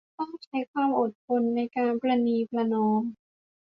[0.17, 3.03] ต้องใช้ความอดทนในการประนีประนอม